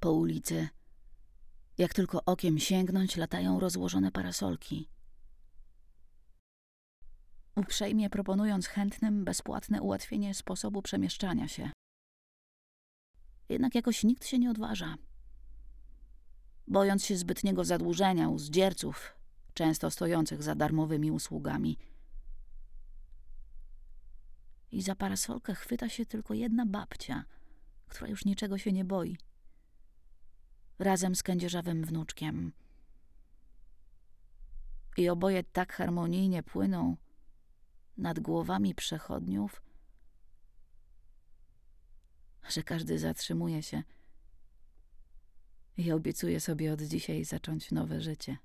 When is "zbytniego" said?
17.16-17.64